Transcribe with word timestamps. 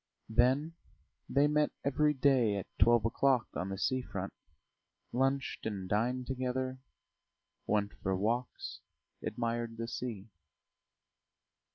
Then 0.29 0.73
they 1.29 1.45
met 1.45 1.69
every 1.85 2.15
day 2.15 2.55
at 2.55 2.65
twelve 2.79 3.05
o'clock 3.05 3.47
on 3.53 3.69
the 3.69 3.77
sea 3.77 4.01
front, 4.01 4.33
lunched 5.11 5.67
and 5.67 5.87
dined 5.87 6.25
together, 6.25 6.79
went 7.67 7.91
for 8.01 8.15
walks, 8.15 8.79
admired 9.21 9.77
the 9.77 9.87
sea. 9.87 10.31